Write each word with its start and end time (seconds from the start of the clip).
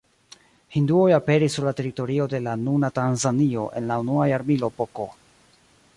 Hinduoj 0.77 1.09
aperis 1.17 1.57
sur 1.57 1.67
la 1.67 1.73
teritorio 1.81 2.27
de 2.33 2.41
la 2.47 2.55
nuna 2.63 2.91
Tanzanio 2.97 3.69
en 3.81 3.93
la 3.93 3.99
unua 4.07 4.29
jarmilo 4.33 4.75
pK. 4.81 5.11